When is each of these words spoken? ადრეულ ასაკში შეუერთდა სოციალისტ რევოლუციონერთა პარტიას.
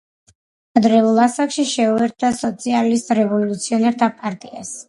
ადრეულ 0.79 1.19
ასაკში 1.25 1.67
შეუერთდა 1.73 2.33
სოციალისტ 2.39 3.15
რევოლუციონერთა 3.23 4.13
პარტიას. 4.25 4.77